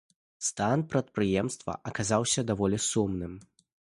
[0.45, 3.39] Стан прадпрыемства аказаўся даволі сумным.